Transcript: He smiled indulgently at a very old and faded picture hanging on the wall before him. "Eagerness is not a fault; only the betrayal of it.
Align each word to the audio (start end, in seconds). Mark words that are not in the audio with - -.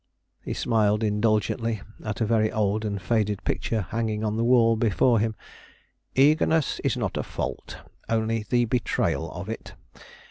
He 0.43 0.55
smiled 0.55 1.03
indulgently 1.03 1.81
at 2.03 2.21
a 2.21 2.25
very 2.25 2.51
old 2.51 2.85
and 2.85 2.99
faded 2.99 3.43
picture 3.43 3.81
hanging 3.91 4.23
on 4.23 4.35
the 4.35 4.43
wall 4.43 4.75
before 4.75 5.19
him. 5.19 5.35
"Eagerness 6.15 6.79
is 6.79 6.97
not 6.97 7.17
a 7.17 7.21
fault; 7.23 7.77
only 8.09 8.41
the 8.49 8.65
betrayal 8.65 9.31
of 9.31 9.47
it. 9.47 9.75